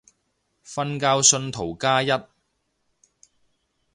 [0.03, 2.07] 瞓覺信徒加一